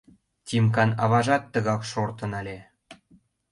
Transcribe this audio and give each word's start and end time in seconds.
Тимкан 0.47 0.89
аважат 1.03 1.43
тыгак 1.53 1.81
шортын 1.91 2.31
ыле. 2.41 2.57